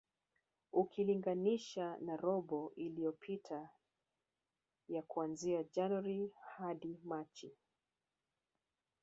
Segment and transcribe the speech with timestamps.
[0.71, 3.69] Ukilinganisha na robo iliyopita
[4.87, 7.51] ya kuanzia Januari hadi Machi